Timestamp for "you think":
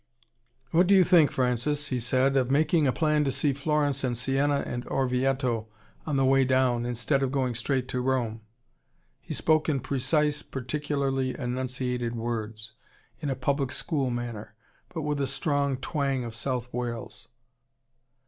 0.95-1.29